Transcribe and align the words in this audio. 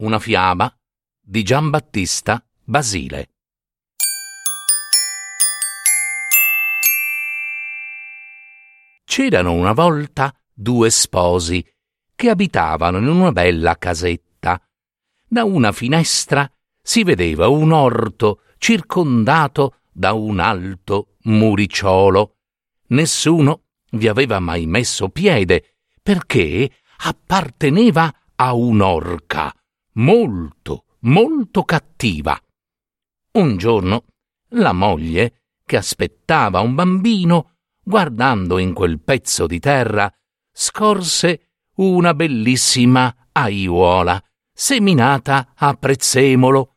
Una 0.00 0.18
fiaba 0.18 0.74
di 1.20 1.42
Giambattista 1.42 2.42
Basile. 2.64 3.32
C'erano 9.04 9.52
una 9.52 9.74
volta 9.74 10.34
due 10.54 10.88
sposi 10.88 11.62
che 12.14 12.30
abitavano 12.30 12.96
in 12.96 13.08
una 13.08 13.30
bella 13.30 13.76
casetta. 13.76 14.58
Da 15.28 15.44
una 15.44 15.70
finestra 15.70 16.50
si 16.80 17.04
vedeva 17.04 17.48
un 17.48 17.70
orto 17.70 18.44
circondato 18.56 19.80
da 19.92 20.14
un 20.14 20.40
alto 20.40 21.16
muricciolo. 21.24 22.38
Nessuno 22.86 23.64
vi 23.90 24.08
aveva 24.08 24.38
mai 24.38 24.64
messo 24.64 25.10
piede 25.10 25.76
perché 26.02 26.70
apparteneva 26.96 28.10
a 28.36 28.54
un'orca 28.54 29.54
molto, 30.00 30.84
molto 31.00 31.62
cattiva. 31.62 32.38
Un 33.32 33.56
giorno 33.56 34.04
la 34.54 34.72
moglie, 34.72 35.42
che 35.64 35.76
aspettava 35.76 36.60
un 36.60 36.74
bambino, 36.74 37.58
guardando 37.82 38.58
in 38.58 38.72
quel 38.72 39.00
pezzo 39.00 39.46
di 39.46 39.60
terra, 39.60 40.12
scorse 40.52 41.50
una 41.76 42.14
bellissima 42.14 43.28
aiuola 43.32 44.20
seminata 44.52 45.52
a 45.54 45.74
prezzemolo. 45.74 46.76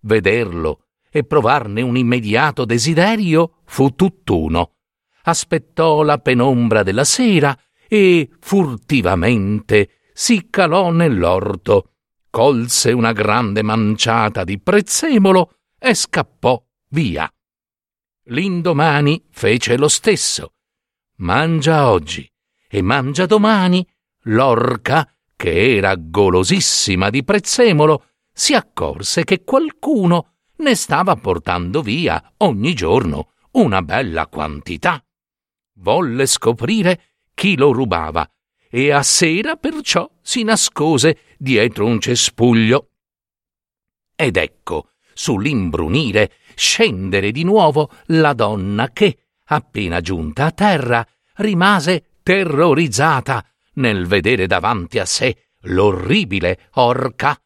Vederlo 0.00 0.88
e 1.10 1.24
provarne 1.24 1.80
un 1.80 1.96
immediato 1.96 2.64
desiderio 2.64 3.62
fu 3.64 3.94
tutt'uno. 3.94 4.74
Aspettò 5.22 6.02
la 6.02 6.18
penombra 6.18 6.82
della 6.82 7.04
sera 7.04 7.58
e 7.88 8.28
furtivamente 8.38 10.10
si 10.12 10.48
calò 10.50 10.90
nell'orto, 10.90 11.95
colse 12.30 12.92
una 12.92 13.12
grande 13.12 13.62
manciata 13.62 14.44
di 14.44 14.58
prezzemolo 14.58 15.58
e 15.78 15.94
scappò 15.94 16.62
via. 16.90 17.30
L'indomani 18.28 19.24
fece 19.30 19.76
lo 19.76 19.88
stesso. 19.88 20.54
Mangia 21.16 21.90
oggi 21.90 22.30
e 22.68 22.82
mangia 22.82 23.26
domani. 23.26 23.86
L'orca, 24.28 25.08
che 25.36 25.76
era 25.76 25.94
golosissima 25.96 27.10
di 27.10 27.22
prezzemolo, 27.22 28.06
si 28.32 28.54
accorse 28.54 29.24
che 29.24 29.44
qualcuno 29.44 30.34
ne 30.56 30.74
stava 30.74 31.14
portando 31.16 31.82
via 31.82 32.34
ogni 32.38 32.74
giorno 32.74 33.32
una 33.52 33.82
bella 33.82 34.26
quantità. 34.26 35.02
Volle 35.78 36.26
scoprire 36.26 37.14
chi 37.34 37.56
lo 37.56 37.70
rubava 37.70 38.28
e 38.68 38.90
a 38.90 39.02
sera 39.02 39.56
perciò 39.56 40.10
si 40.20 40.42
nascose 40.42 41.18
dietro 41.38 41.86
un 41.86 42.00
cespuglio. 42.00 42.90
Ed 44.14 44.36
ecco, 44.36 44.90
sull'imbrunire, 45.12 46.32
scendere 46.54 47.30
di 47.30 47.44
nuovo 47.44 47.90
la 48.06 48.32
donna 48.32 48.90
che, 48.90 49.18
appena 49.44 50.00
giunta 50.00 50.46
a 50.46 50.52
terra, 50.52 51.06
rimase 51.36 52.18
terrorizzata 52.22 53.44
nel 53.74 54.06
vedere 54.06 54.46
davanti 54.46 54.98
a 54.98 55.04
sé 55.04 55.50
l'orribile 55.62 56.68
orca. 56.74 57.40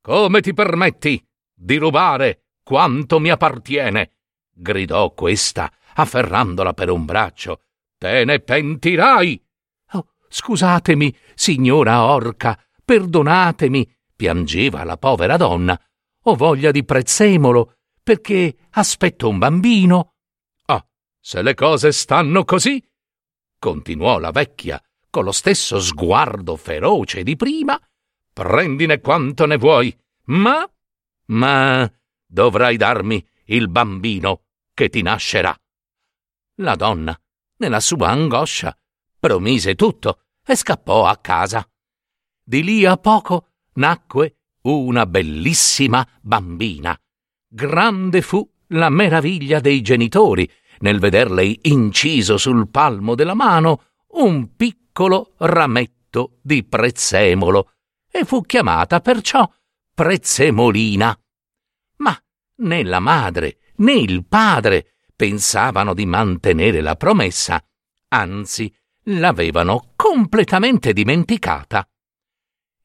Come 0.00 0.40
ti 0.40 0.54
permetti 0.54 1.24
di 1.52 1.76
rubare 1.76 2.42
quanto 2.62 3.18
mi 3.18 3.30
appartiene? 3.30 4.12
gridò 4.52 5.12
questa, 5.12 5.70
afferrandola 5.94 6.72
per 6.72 6.90
un 6.90 7.04
braccio. 7.04 7.62
Te 7.98 8.24
ne 8.24 8.40
pentirai! 8.40 9.42
Oh, 9.92 10.08
scusatemi, 10.28 11.14
signora 11.34 12.04
orca, 12.04 12.58
perdonatemi, 12.86 13.94
piangeva 14.14 14.84
la 14.84 14.96
povera 14.96 15.36
donna. 15.36 15.78
Ho 16.22 16.34
voglia 16.36 16.70
di 16.70 16.84
prezzemolo, 16.84 17.78
perché 18.02 18.56
aspetto 18.70 19.28
un 19.28 19.38
bambino. 19.38 20.14
Ah, 20.66 20.86
se 21.20 21.42
le 21.42 21.54
cose 21.54 21.90
stanno 21.90 22.44
così, 22.44 22.82
continuò 23.58 24.18
la 24.18 24.30
vecchia 24.30 24.80
con 25.10 25.24
lo 25.24 25.32
stesso 25.32 25.80
sguardo 25.80 26.56
feroce 26.56 27.22
di 27.22 27.36
prima, 27.36 27.80
prendine 28.32 29.00
quanto 29.00 29.46
ne 29.46 29.56
vuoi, 29.56 29.96
ma, 30.26 30.70
ma 31.26 31.90
dovrai 32.26 32.76
darmi 32.76 33.26
il 33.46 33.68
bambino 33.68 34.42
che 34.74 34.88
ti 34.88 35.02
nascerà. 35.02 35.58
La 36.56 36.74
donna, 36.76 37.18
nella 37.56 37.80
sua 37.80 38.08
angoscia, 38.08 38.76
promise 39.18 39.74
tutto 39.74 40.26
e 40.44 40.54
scappò 40.54 41.06
a 41.06 41.16
casa. 41.16 41.68
Di 42.48 42.62
lì 42.62 42.84
a 42.86 42.96
poco 42.96 43.48
nacque 43.74 44.36
una 44.62 45.04
bellissima 45.04 46.06
bambina. 46.20 46.96
Grande 47.48 48.22
fu 48.22 48.48
la 48.68 48.88
meraviglia 48.88 49.58
dei 49.58 49.82
genitori 49.82 50.48
nel 50.78 51.00
vederle 51.00 51.58
inciso 51.62 52.36
sul 52.36 52.68
palmo 52.68 53.16
della 53.16 53.34
mano 53.34 53.82
un 54.12 54.54
piccolo 54.54 55.34
rametto 55.38 56.38
di 56.40 56.62
prezzemolo 56.62 57.72
e 58.08 58.24
fu 58.24 58.42
chiamata 58.42 59.00
perciò 59.00 59.50
Prezzemolina. 59.92 61.18
Ma 61.96 62.16
né 62.58 62.84
la 62.84 63.00
madre 63.00 63.58
né 63.78 63.94
il 63.94 64.24
padre 64.24 64.92
pensavano 65.16 65.94
di 65.94 66.06
mantenere 66.06 66.80
la 66.80 66.94
promessa, 66.94 67.60
anzi 68.08 68.72
l'avevano 69.04 69.94
completamente 69.96 70.92
dimenticata. 70.92 71.88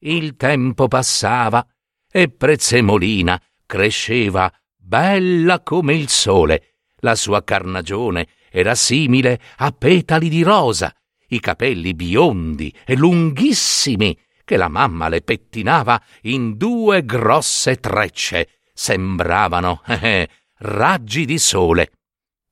Il 0.04 0.34
tempo 0.36 0.88
passava 0.88 1.64
e 2.10 2.28
Prezzemolina 2.28 3.40
cresceva 3.64 4.52
bella 4.76 5.60
come 5.60 5.94
il 5.94 6.08
sole. 6.08 6.74
La 7.02 7.14
sua 7.14 7.44
carnagione 7.44 8.26
era 8.50 8.74
simile 8.74 9.40
a 9.58 9.70
petali 9.70 10.28
di 10.28 10.42
rosa, 10.42 10.92
i 11.28 11.38
capelli 11.38 11.94
biondi 11.94 12.74
e 12.84 12.96
lunghissimi 12.96 14.18
che 14.44 14.56
la 14.56 14.68
mamma 14.68 15.08
le 15.08 15.22
pettinava 15.22 16.02
in 16.22 16.56
due 16.56 17.04
grosse 17.04 17.76
trecce 17.76 18.58
sembravano 18.74 19.82
eh, 19.86 20.28
raggi 20.58 21.24
di 21.24 21.38
sole. 21.38 21.92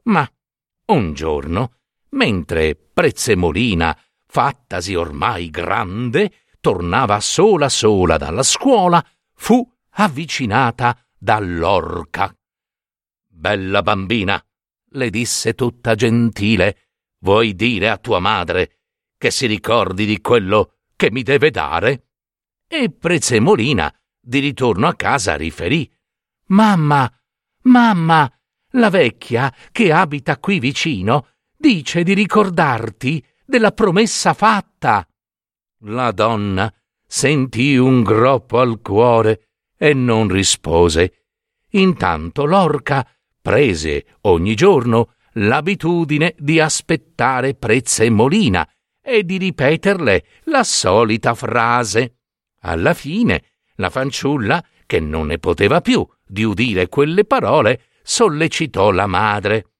Ma 0.04 0.28
un 0.86 1.14
giorno, 1.14 1.78
mentre 2.10 2.76
Prezzemolina, 2.76 3.96
fattasi 4.24 4.94
ormai 4.94 5.50
grande, 5.50 6.30
tornava 6.60 7.18
sola 7.20 7.68
sola 7.68 8.16
dalla 8.16 8.42
scuola, 8.42 9.04
fu 9.34 9.66
avvicinata 9.94 10.96
dall'orca. 11.18 12.34
Bella 13.26 13.82
bambina, 13.82 14.42
le 14.92 15.10
disse 15.10 15.54
tutta 15.54 15.94
gentile, 15.94 16.90
vuoi 17.20 17.54
dire 17.54 17.88
a 17.88 17.96
tua 17.96 18.18
madre 18.18 18.80
che 19.16 19.30
si 19.30 19.46
ricordi 19.46 20.06
di 20.06 20.20
quello 20.20 20.76
che 20.96 21.10
mi 21.10 21.22
deve 21.22 21.50
dare? 21.50 22.08
E 22.66 22.90
Prezzemolina, 22.90 23.92
di 24.18 24.38
ritorno 24.38 24.86
a 24.86 24.94
casa, 24.94 25.36
riferì. 25.36 25.90
Mamma, 26.46 27.10
mamma, 27.62 28.30
la 28.74 28.90
vecchia 28.90 29.54
che 29.72 29.92
abita 29.92 30.38
qui 30.38 30.58
vicino 30.58 31.28
dice 31.56 32.02
di 32.02 32.14
ricordarti 32.14 33.24
della 33.44 33.72
promessa 33.72 34.32
fatta. 34.34 35.06
La 35.84 36.10
donna 36.12 36.70
sentì 37.06 37.76
un 37.78 38.02
groppo 38.02 38.58
al 38.58 38.80
cuore 38.82 39.48
e 39.78 39.94
non 39.94 40.28
rispose. 40.28 41.24
Intanto 41.70 42.44
l'orca 42.44 43.06
prese 43.40 44.18
ogni 44.22 44.54
giorno 44.54 45.14
l'abitudine 45.34 46.34
di 46.38 46.60
aspettare 46.60 47.54
Prezzemolina 47.54 48.68
e 49.00 49.24
di 49.24 49.38
ripeterle 49.38 50.24
la 50.44 50.64
solita 50.64 51.34
frase. 51.34 52.18
Alla 52.60 52.92
fine 52.92 53.44
la 53.76 53.88
fanciulla, 53.88 54.62
che 54.84 55.00
non 55.00 55.28
ne 55.28 55.38
poteva 55.38 55.80
più 55.80 56.06
di 56.26 56.42
udire 56.42 56.88
quelle 56.88 57.24
parole, 57.24 57.84
sollecitò 58.02 58.90
la 58.90 59.06
madre. 59.06 59.70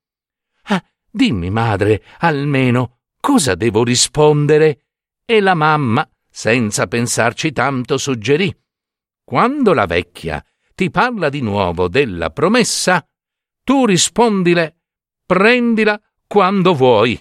Ah, 0.62 0.82
dimmi, 1.10 1.50
madre, 1.50 2.02
almeno 2.20 3.00
cosa 3.20 3.54
devo 3.54 3.84
rispondere? 3.84 4.84
E 5.30 5.38
la 5.38 5.54
mamma, 5.54 6.04
senza 6.28 6.88
pensarci 6.88 7.52
tanto, 7.52 7.98
suggerì. 7.98 8.52
quando 9.22 9.72
la 9.72 9.86
vecchia 9.86 10.44
ti 10.74 10.90
parla 10.90 11.28
di 11.28 11.40
nuovo 11.40 11.86
della 11.86 12.30
promessa, 12.30 13.06
tu 13.62 13.86
rispondile 13.86 14.80
prendila 15.24 16.00
quando 16.26 16.74
vuoi. 16.74 17.16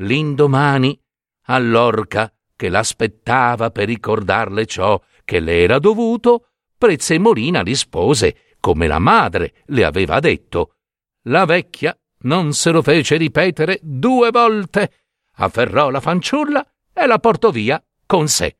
L'indomani, 0.00 1.00
all'orca 1.44 2.30
che 2.54 2.68
l'aspettava 2.68 3.70
per 3.70 3.86
ricordarle 3.86 4.66
ciò 4.66 5.02
che 5.24 5.40
le 5.40 5.62
era 5.62 5.78
dovuto, 5.78 6.48
Prezzemolina 6.76 7.62
rispose 7.62 8.56
come 8.60 8.86
la 8.86 8.98
madre 8.98 9.62
le 9.68 9.84
aveva 9.86 10.20
detto. 10.20 10.74
La 11.22 11.46
vecchia 11.46 11.98
non 12.24 12.52
se 12.52 12.70
lo 12.70 12.82
fece 12.82 13.16
ripetere 13.16 13.78
due 13.80 14.30
volte, 14.30 15.06
afferrò 15.36 15.88
la 15.88 16.00
fanciulla 16.00 16.62
e 16.98 17.06
la 17.06 17.18
portò 17.18 17.50
via 17.50 17.82
con 18.06 18.28
sé. 18.28 18.56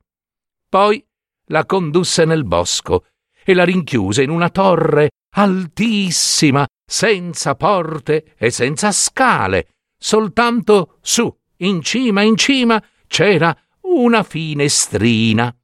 Poi 0.69 1.05
la 1.47 1.65
condusse 1.65 2.25
nel 2.25 2.45
bosco 2.45 3.07
e 3.45 3.55
la 3.55 3.65
rinchiuse 3.65 4.23
in 4.23 4.31
una 4.31 4.51
torre 4.51 5.11
altissima, 5.37 6.67
senza 6.85 7.55
porte 7.55 8.35
e 8.37 8.51
senza 8.51 8.93
scale, 8.93 9.69
soltanto 9.99 10.99
su, 11.01 11.35
in 11.59 11.83
cima, 11.83 12.23
in 12.23 12.37
cima, 12.37 12.83
c'era 13.07 13.57
una 13.83 14.23
finestrina. 14.23 15.55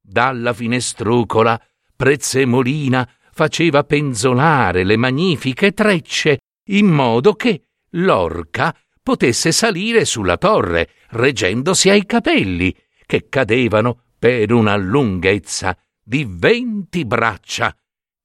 Dalla 0.00 0.52
finestrucola 0.52 1.60
Prezzemolina 1.94 3.08
faceva 3.32 3.84
penzolare 3.84 4.84
le 4.84 4.96
magnifiche 4.96 5.72
trecce 5.72 6.38
in 6.70 6.86
modo 6.86 7.34
che 7.34 7.68
l'orca 7.90 8.76
potesse 9.02 9.52
salire 9.52 10.04
sulla 10.04 10.36
torre 10.36 10.90
reggendosi 11.10 11.90
ai 11.90 12.06
capelli 12.06 12.74
che 13.06 13.28
cadevano 13.28 14.02
per 14.18 14.52
una 14.52 14.76
lunghezza 14.76 15.76
di 16.02 16.26
venti 16.28 17.04
braccia. 17.04 17.74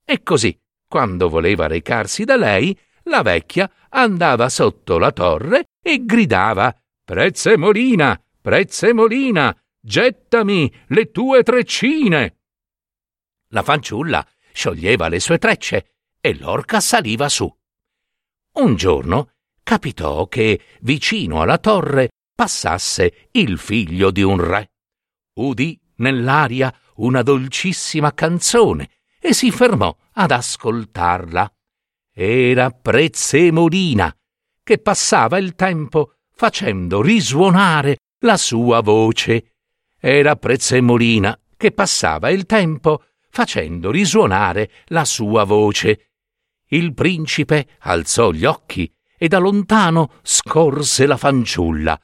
E 0.03 0.21
così, 0.23 0.59
quando 0.87 1.29
voleva 1.29 1.67
recarsi 1.67 2.23
da 2.23 2.35
lei, 2.35 2.77
la 3.03 3.21
vecchia 3.21 3.71
andava 3.89 4.49
sotto 4.49 4.97
la 4.97 5.11
torre 5.11 5.69
e 5.81 6.05
gridava 6.05 6.75
Prezzemolina, 7.03 8.19
Prezzemolina, 8.41 9.55
gettami 9.79 10.73
le 10.87 11.11
tue 11.11 11.43
treccine. 11.43 12.37
La 13.49 13.61
fanciulla 13.61 14.27
scioglieva 14.51 15.07
le 15.07 15.19
sue 15.19 15.37
trecce 15.37 15.95
e 16.19 16.35
l'orca 16.37 16.79
saliva 16.79 17.29
su. 17.29 17.51
Un 18.53 18.75
giorno 18.75 19.31
capitò 19.61 20.27
che 20.27 20.59
vicino 20.81 21.41
alla 21.41 21.57
torre 21.57 22.09
passasse 22.35 23.29
il 23.31 23.57
figlio 23.57 24.11
di 24.11 24.21
un 24.21 24.43
re. 24.43 24.71
Udì 25.35 25.79
nell'aria 25.97 26.73
una 26.95 27.21
dolcissima 27.21 28.13
canzone 28.13 28.89
e 29.19 29.33
si 29.33 29.51
fermò 29.51 29.95
ad 30.13 30.31
ascoltarla. 30.31 31.51
Era 32.13 32.69
Prezzemolina, 32.69 34.13
che 34.61 34.77
passava 34.77 35.37
il 35.37 35.55
tempo 35.55 36.15
facendo 36.33 37.01
risuonare 37.01 37.97
la 38.19 38.37
sua 38.37 38.81
voce. 38.81 39.55
Era 39.99 40.35
Prezzemolina 40.35 41.39
che 41.57 41.71
passava 41.71 42.29
il 42.29 42.45
tempo 42.45 43.03
facendo 43.29 43.91
risuonare 43.91 44.71
la 44.87 45.05
sua 45.05 45.43
voce. 45.43 46.11
Il 46.67 46.93
principe 46.93 47.67
alzò 47.79 48.31
gli 48.31 48.45
occhi 48.45 48.91
e 49.17 49.27
da 49.27 49.37
lontano 49.37 50.19
scorse 50.21 51.05
la 51.05 51.17
fanciulla. 51.17 51.99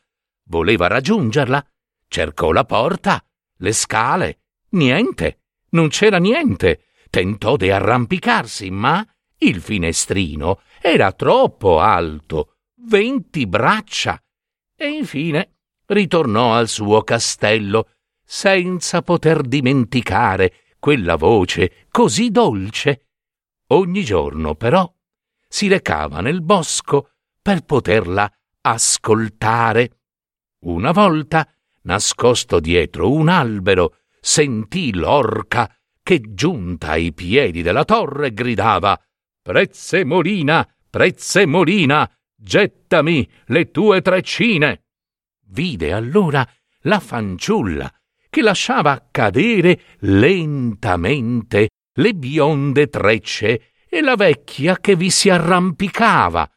Voleva 0.51 0.87
raggiungerla, 0.87 1.65
cercò 2.09 2.51
la 2.51 2.65
porta, 2.65 3.23
le 3.59 3.71
scale, 3.71 4.41
niente, 4.71 5.43
non 5.69 5.87
c'era 5.87 6.17
niente. 6.17 6.87
Tentò 7.09 7.55
di 7.55 7.69
arrampicarsi, 7.71 8.69
ma 8.69 9.05
il 9.37 9.61
finestrino 9.61 10.61
era 10.81 11.13
troppo 11.13 11.79
alto, 11.79 12.57
venti 12.85 13.47
braccia, 13.47 14.21
e 14.75 14.87
infine 14.89 15.59
ritornò 15.85 16.53
al 16.53 16.67
suo 16.67 17.01
castello 17.03 17.87
senza 18.21 19.01
poter 19.01 19.43
dimenticare 19.43 20.75
quella 20.79 21.15
voce 21.15 21.87
così 21.89 22.29
dolce. 22.29 23.07
Ogni 23.67 24.03
giorno, 24.03 24.55
però, 24.55 24.89
si 25.47 25.69
recava 25.69 26.19
nel 26.19 26.41
bosco 26.41 27.11
per 27.41 27.63
poterla 27.63 28.29
ascoltare. 28.61 30.00
Una 30.61 30.91
volta, 30.91 31.47
nascosto 31.83 32.59
dietro 32.59 33.11
un 33.11 33.29
albero, 33.29 33.97
sentì 34.19 34.93
l'orca 34.93 35.75
che, 36.03 36.21
giunta 36.33 36.91
ai 36.91 37.13
piedi 37.13 37.63
della 37.63 37.83
torre, 37.83 38.31
gridava 38.31 38.99
Prezzemolina, 39.41 40.67
Prezzemolina, 40.87 42.07
gettami 42.35 43.27
le 43.45 43.71
tue 43.71 44.01
treccine. 44.01 44.83
Vide 45.47 45.93
allora 45.93 46.47
la 46.81 46.99
fanciulla 46.99 47.91
che 48.29 48.41
lasciava 48.43 49.07
cadere 49.09 49.81
lentamente 50.01 51.69
le 51.93 52.13
bionde 52.13 52.87
trecce 52.87 53.73
e 53.89 54.01
la 54.01 54.15
vecchia 54.15 54.77
che 54.79 54.95
vi 54.95 55.09
si 55.09 55.29
arrampicava. 55.29 56.47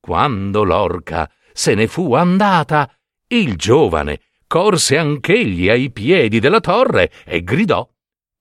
Quando 0.00 0.64
l'orca 0.64 1.30
se 1.52 1.74
ne 1.74 1.86
fu 1.86 2.14
andata, 2.14 2.90
il 3.36 3.56
giovane 3.56 4.20
corse 4.46 4.98
anch'egli 4.98 5.68
ai 5.68 5.90
piedi 5.90 6.38
della 6.38 6.60
torre 6.60 7.10
e 7.24 7.42
gridò 7.42 7.88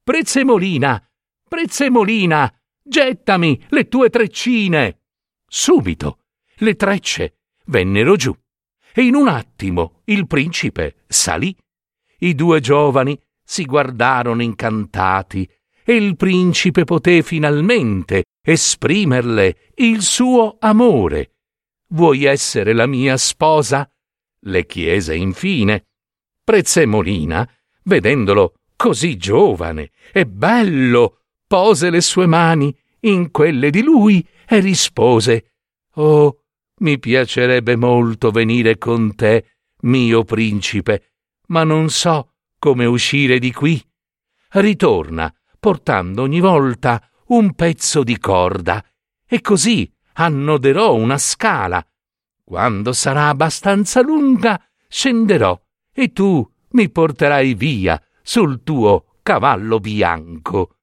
Prezzemolina, 0.04 1.02
Prezzemolina, 1.48 2.54
gettami 2.84 3.64
le 3.70 3.88
tue 3.88 4.10
treccine. 4.10 5.04
Subito 5.48 6.20
le 6.58 6.76
trecce 6.76 7.38
vennero 7.66 8.16
giù 8.16 8.36
e 8.94 9.04
in 9.04 9.16
un 9.16 9.28
attimo 9.28 10.02
il 10.06 10.28
principe 10.28 11.04
salì 11.08 11.56
i 12.20 12.36
due 12.36 12.60
giovani 12.60 13.20
si 13.44 13.66
guardarono 13.66 14.42
incantati 14.42 15.50
e 15.84 15.96
il 15.96 16.16
principe 16.16 16.84
poté 16.84 17.24
finalmente 17.24 18.26
esprimerle 18.42 19.72
il 19.76 20.02
suo 20.02 20.58
amore. 20.60 21.36
Vuoi 21.90 22.26
essere 22.26 22.74
la 22.74 22.86
mia 22.86 23.18
sposa? 23.18 23.90
Le 24.42 24.66
chiese 24.66 25.16
infine. 25.16 25.88
Prezzemolina, 26.44 27.50
vedendolo 27.84 28.56
così 28.76 29.18
giovane 29.18 29.92
e 30.12 30.26
bello, 30.26 31.22
pose 31.46 31.90
le 31.90 32.02
sue 32.02 32.26
mani 32.26 32.76
in 33.02 33.32
quelle 33.32 33.70
di 33.70 33.82
lui 33.82 34.26
e 34.48 34.60
rispose 34.60 35.54
Oh, 35.96 36.44
mi 36.80 36.98
piacerebbe 37.00 37.76
molto 37.76 38.32
venire 38.32 38.78
con 38.78 39.16
te, 39.16 39.58
mio 39.82 40.24
principe, 40.24 41.14
ma 41.48 41.64
non 41.64 41.90
so 41.90 42.34
come 42.58 42.86
uscire 42.86 43.40
di 43.40 43.52
qui. 43.52 43.84
Ritorna, 44.52 45.34
portando 45.60 46.22
ogni 46.24 46.40
volta 46.40 47.08
un 47.28 47.54
pezzo 47.54 48.04
di 48.04 48.18
corda, 48.18 48.84
e 49.28 49.42
così 49.42 49.92
annoderò 50.14 50.96
una 50.96 51.18
scala. 51.18 51.86
Quando 52.52 52.92
sarà 52.92 53.30
abbastanza 53.30 54.02
lunga, 54.02 54.62
scenderò 54.90 55.58
e 55.90 56.12
tu 56.12 56.46
mi 56.72 56.90
porterai 56.90 57.54
via 57.54 57.98
sul 58.22 58.62
tuo 58.62 59.20
cavallo 59.24 59.80
bianco. 59.80 60.76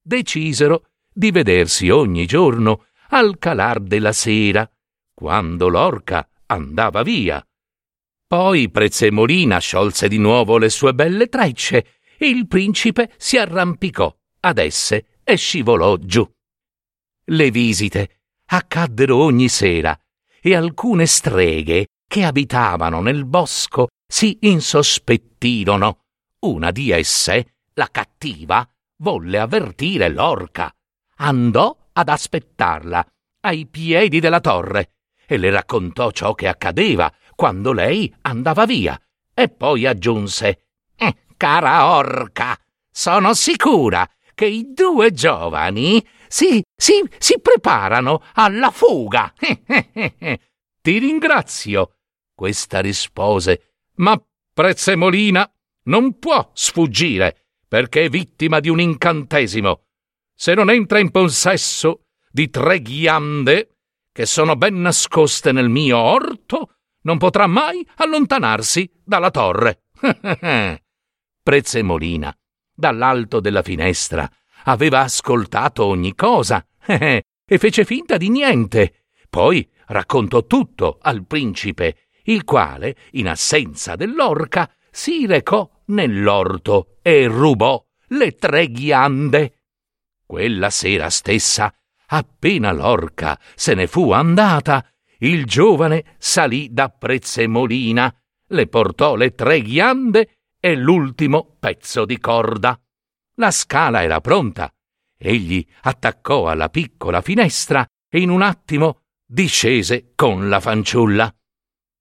Decisero 0.00 0.90
di 1.12 1.32
vedersi 1.32 1.88
ogni 1.88 2.26
giorno 2.26 2.86
al 3.08 3.38
calar 3.38 3.80
della 3.80 4.12
sera, 4.12 4.70
quando 5.12 5.66
l'orca 5.66 6.28
andava 6.46 7.02
via. 7.02 7.44
Poi 8.24 8.70
Prezzemolina 8.70 9.58
sciolse 9.58 10.06
di 10.06 10.18
nuovo 10.18 10.58
le 10.58 10.68
sue 10.68 10.94
belle 10.94 11.26
trecce 11.26 11.98
e 12.16 12.28
il 12.28 12.46
principe 12.46 13.12
si 13.16 13.36
arrampicò 13.36 14.16
ad 14.42 14.58
esse 14.58 15.18
e 15.24 15.34
scivolò 15.34 15.96
giù. 15.96 16.24
Le 17.24 17.50
visite 17.50 18.20
accaddero 18.46 19.16
ogni 19.16 19.48
sera 19.48 19.98
e 20.46 20.54
alcune 20.54 21.06
streghe 21.06 21.86
che 22.06 22.22
abitavano 22.22 23.00
nel 23.00 23.24
bosco 23.24 23.88
si 24.06 24.36
insospettirono. 24.42 26.00
Una 26.40 26.70
di 26.70 26.90
esse, 26.90 27.54
la 27.72 27.88
cattiva, 27.90 28.68
volle 28.98 29.38
avvertire 29.38 30.10
l'orca. 30.10 30.70
Andò 31.16 31.74
ad 31.94 32.10
aspettarla 32.10 33.06
ai 33.40 33.66
piedi 33.66 34.20
della 34.20 34.40
torre 34.40 34.90
e 35.26 35.38
le 35.38 35.48
raccontò 35.48 36.10
ciò 36.10 36.34
che 36.34 36.46
accadeva 36.46 37.10
quando 37.34 37.72
lei 37.72 38.14
andava 38.20 38.66
via 38.66 39.00
e 39.32 39.48
poi 39.48 39.86
aggiunse 39.86 40.66
eh, 40.96 41.16
Cara 41.38 41.96
orca, 41.96 42.54
sono 42.90 43.32
sicura 43.32 44.06
che 44.34 44.44
i 44.44 44.72
due 44.74 45.10
giovani 45.10 46.06
si, 46.28 46.62
si, 46.76 47.02
si 47.18 47.40
preparano 47.40 48.22
alla 48.34 48.70
fuga. 48.70 49.32
Ti 50.80 50.98
ringrazio. 50.98 51.96
Questa 52.34 52.80
rispose, 52.80 53.74
ma 53.96 54.20
Prezzemolina 54.52 55.48
non 55.84 56.18
può 56.18 56.50
sfuggire, 56.52 57.46
perché 57.68 58.04
è 58.04 58.08
vittima 58.08 58.60
di 58.60 58.68
un 58.68 58.80
incantesimo. 58.80 59.84
Se 60.34 60.54
non 60.54 60.68
entra 60.68 60.98
in 60.98 61.10
possesso 61.10 62.06
di 62.30 62.50
tre 62.50 62.80
ghiande 62.82 63.76
che 64.10 64.26
sono 64.26 64.56
ben 64.56 64.80
nascoste 64.80 65.52
nel 65.52 65.68
mio 65.68 65.96
orto, 65.98 66.76
non 67.02 67.18
potrà 67.18 67.46
mai 67.46 67.86
allontanarsi 67.96 68.90
dalla 69.04 69.30
torre. 69.30 69.84
Prezzemolina, 71.42 72.36
dall'alto 72.72 73.40
della 73.40 73.62
finestra, 73.62 74.28
aveva 74.64 75.00
ascoltato 75.00 75.84
ogni 75.84 76.14
cosa 76.14 76.64
e 76.86 77.58
fece 77.58 77.84
finta 77.84 78.16
di 78.16 78.28
niente. 78.28 79.04
Poi 79.28 79.68
raccontò 79.86 80.46
tutto 80.46 80.98
al 81.00 81.26
principe, 81.26 82.08
il 82.24 82.44
quale, 82.44 82.96
in 83.12 83.28
assenza 83.28 83.96
dell'orca, 83.96 84.70
si 84.90 85.26
recò 85.26 85.68
nell'orto 85.86 86.96
e 87.02 87.26
rubò 87.26 87.84
le 88.08 88.32
tre 88.32 88.68
ghiande. 88.68 89.62
Quella 90.24 90.70
sera 90.70 91.10
stessa, 91.10 91.72
appena 92.06 92.72
l'orca 92.72 93.38
se 93.54 93.74
ne 93.74 93.86
fu 93.86 94.12
andata, 94.12 94.88
il 95.18 95.44
giovane 95.46 96.16
salì 96.18 96.72
da 96.72 96.88
Prezzemolina, 96.88 98.14
le 98.48 98.66
portò 98.66 99.16
le 99.16 99.34
tre 99.34 99.60
ghiande 99.62 100.36
e 100.60 100.76
l'ultimo 100.76 101.56
pezzo 101.58 102.04
di 102.04 102.18
corda. 102.18 102.78
La 103.36 103.50
scala 103.50 104.02
era 104.02 104.20
pronta. 104.20 104.72
Egli 105.16 105.66
attaccò 105.82 106.48
alla 106.48 106.68
piccola 106.68 107.20
finestra 107.20 107.84
e 108.08 108.20
in 108.20 108.30
un 108.30 108.42
attimo 108.42 109.00
discese 109.26 110.12
con 110.14 110.48
la 110.48 110.60
fanciulla. 110.60 111.34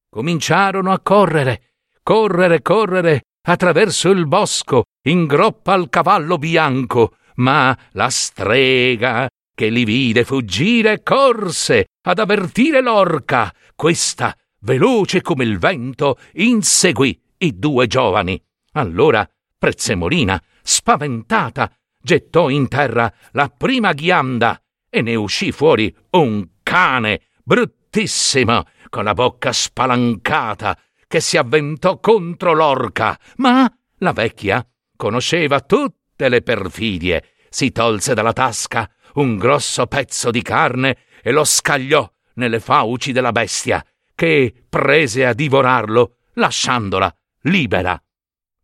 Cominciarono 0.10 0.92
a 0.92 1.00
correre, 1.00 1.74
correre, 2.04 2.62
correre 2.62 3.22
attraverso 3.48 4.10
il 4.10 4.28
bosco 4.28 4.84
in 5.08 5.26
groppa 5.26 5.74
al 5.74 5.90
cavallo 5.90 6.38
bianco, 6.38 7.16
ma 7.36 7.76
la 7.94 8.10
strega 8.10 9.28
che 9.56 9.70
li 9.70 9.86
vide 9.86 10.24
fuggire 10.24 11.02
corse 11.02 11.88
ad 12.04 12.20
avvertire 12.20 12.82
l'orca. 12.82 13.52
Questa, 13.76 14.38
veloce 14.60 15.22
come 15.22 15.46
il 15.46 15.58
vento, 15.58 16.20
inseguì 16.34 17.20
i 17.38 17.58
due 17.58 17.88
giovani. 17.88 18.40
Allora 18.74 19.28
Prezzemolina, 19.58 20.42
spaventata, 20.64 21.72
gettò 22.02 22.50
in 22.50 22.68
terra 22.68 23.14
la 23.32 23.50
prima 23.50 23.94
ghianda 23.94 24.62
e 24.90 25.02
ne 25.02 25.16
uscì 25.16 25.52
fuori 25.52 25.94
un 26.12 26.48
cane 26.64 27.22
bruttissimo, 27.44 28.64
con 28.90 29.04
la 29.04 29.14
bocca 29.14 29.52
spalancata, 29.52 30.78
che 31.08 31.20
si 31.20 31.38
avventò 31.38 32.00
contro 32.00 32.54
l'orca. 32.54 33.20
Ma 33.38 33.72
la 33.98 34.14
vecchia 34.14 34.66
conosceva 34.96 35.62
tutte 35.62 36.30
le 36.30 36.42
perfidie, 36.42 37.34
si 37.50 37.72
tolse 37.72 38.14
dalla 38.14 38.34
tasca 38.34 38.90
un 39.16 39.38
grosso 39.38 39.86
pezzo 39.88 40.32
di 40.32 40.42
carne 40.42 40.98
e 41.22 41.32
lo 41.32 41.44
scagliò 41.44 42.10
nelle 42.36 42.60
fauci 42.60 43.12
della 43.12 43.32
bestia, 43.32 43.86
che 44.16 44.54
prese 44.68 45.26
a 45.26 45.34
divorarlo, 45.34 46.18
lasciandola 46.34 47.16
libera. 47.42 48.02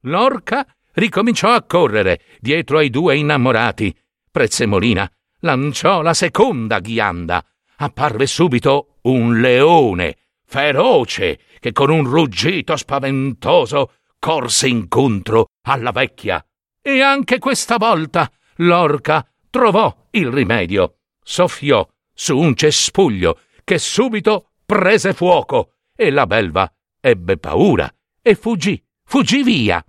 L'orca 0.03 0.65
ricominciò 0.99 1.51
a 1.53 1.63
correre 1.63 2.21
dietro 2.39 2.77
ai 2.77 2.89
due 2.89 3.17
innamorati. 3.17 3.95
Prezzemolina 4.29 5.09
lanciò 5.39 6.01
la 6.01 6.13
seconda 6.13 6.79
ghianda. 6.79 7.43
Apparve 7.77 8.27
subito 8.27 8.97
un 9.03 9.39
leone, 9.39 10.17
feroce, 10.45 11.39
che 11.59 11.71
con 11.71 11.89
un 11.89 12.03
ruggito 12.03 12.75
spaventoso 12.75 13.93
corse 14.19 14.67
incontro 14.67 15.47
alla 15.63 15.91
vecchia. 15.91 16.45
E 16.81 17.01
anche 17.01 17.39
questa 17.39 17.77
volta 17.77 18.29
l'orca 18.57 19.25
trovò 19.49 20.07
il 20.11 20.27
rimedio. 20.27 20.97
Soffiò 21.23 21.87
su 22.13 22.37
un 22.37 22.55
cespuglio 22.55 23.39
che 23.63 23.77
subito 23.77 24.51
prese 24.65 25.13
fuoco 25.13 25.73
e 25.95 26.09
la 26.09 26.25
belva 26.27 26.71
ebbe 26.99 27.37
paura 27.37 27.89
e 28.21 28.35
fuggì, 28.35 28.81
fuggì 29.03 29.43
via. 29.43 29.83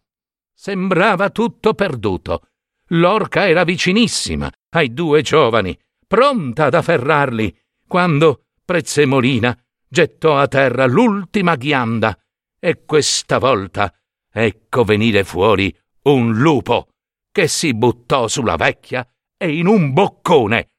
Sembrava 0.63 1.31
tutto 1.31 1.73
perduto. 1.73 2.49
L'orca 2.89 3.49
era 3.49 3.65
vicinissima 3.65 4.53
ai 4.75 4.93
due 4.93 5.23
giovani, 5.23 5.75
pronta 6.07 6.67
ad 6.67 6.75
afferrarli, 6.75 7.59
quando 7.89 8.49
Prezzemolina 8.63 9.59
gettò 9.89 10.39
a 10.39 10.47
terra 10.49 10.85
l'ultima 10.85 11.57
ghianda 11.57 12.15
e 12.59 12.85
questa 12.85 13.39
volta 13.39 13.91
ecco 14.31 14.85
venire 14.85 15.25
fuori 15.25 15.75
un 16.03 16.35
lupo 16.35 16.89
che 17.33 17.49
si 17.49 17.73
buttò 17.73 18.29
sulla 18.29 18.57
vecchia 18.57 19.11
e 19.39 19.57
in 19.57 19.67
un 19.67 19.95
boccone 19.95 20.73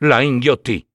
la 0.00 0.20
inghiottì. 0.20 0.86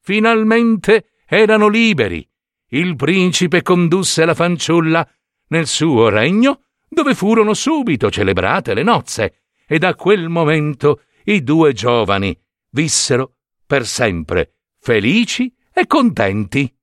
Finalmente 0.00 1.10
erano 1.26 1.68
liberi. 1.68 2.26
Il 2.68 2.96
principe 2.96 3.60
condusse 3.60 4.24
la 4.24 4.32
fanciulla 4.32 5.06
nel 5.48 5.66
suo 5.66 6.08
regno 6.08 6.62
dove 6.90 7.14
furono 7.14 7.54
subito 7.54 8.10
celebrate 8.10 8.74
le 8.74 8.82
nozze, 8.82 9.42
e 9.66 9.78
da 9.78 9.94
quel 9.94 10.28
momento 10.28 11.02
i 11.24 11.44
due 11.44 11.72
giovani 11.72 12.36
vissero 12.70 13.36
per 13.64 13.86
sempre 13.86 14.56
felici 14.80 15.54
e 15.72 15.86
contenti. 15.86 16.74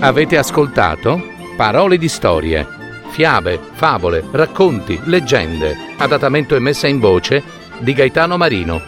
Avete 0.00 0.36
ascoltato 0.36 1.30
Parole 1.56 1.96
di 1.96 2.08
storie 2.08 2.80
fiabe, 3.12 3.58
favole, 3.74 4.24
racconti, 4.32 4.98
leggende, 5.04 5.91
adattamento 6.02 6.56
e 6.56 6.58
messa 6.58 6.88
in 6.88 6.98
voce 6.98 7.40
di 7.78 7.92
Gaetano 7.92 8.36
Marino. 8.36 8.82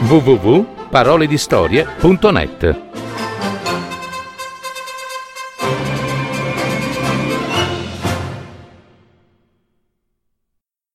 www.paroledistorie.net 0.00 2.91